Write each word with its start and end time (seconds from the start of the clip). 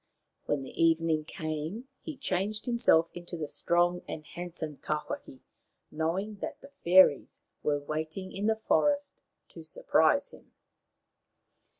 When 0.47 0.63
the 0.63 0.83
evening 0.83 1.25
came 1.25 1.87
he 2.01 2.17
changed 2.17 2.65
himself 2.65 3.11
into 3.13 3.37
the 3.37 3.47
strong 3.47 4.01
and 4.07 4.25
handsome 4.25 4.77
Tawhaki, 4.77 5.41
knowing 5.91 6.37
that 6.37 6.59
the 6.59 6.71
fairies 6.83 7.41
were 7.61 7.77
waiting 7.77 8.31
in 8.31 8.47
the 8.47 8.55
forest 8.55 9.13
to 9.49 9.63
surprise 9.63 10.29
him. 10.29 10.53